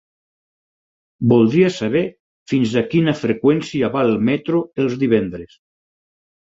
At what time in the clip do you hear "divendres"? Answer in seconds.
5.07-5.59